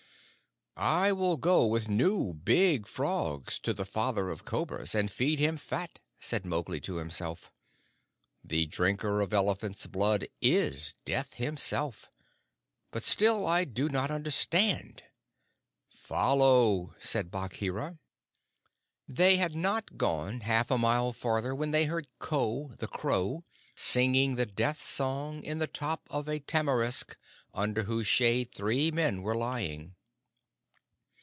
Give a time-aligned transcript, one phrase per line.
[0.77, 5.57] "I will go with new, big frogs to the Father of Cobras, and feed him
[5.57, 7.51] fat," said Mowgli to himself.
[8.43, 12.09] "The drinker of elephant's blood is Death himself
[12.89, 15.03] but still I do not understand!"
[15.87, 17.99] "Follow!" said Bagheera.
[19.07, 23.43] They had not gone half a mile further when they heard Ko, the Crow,
[23.75, 27.17] singing the death song in the top of a tamarisk
[27.53, 29.95] under whose shade three men were lying.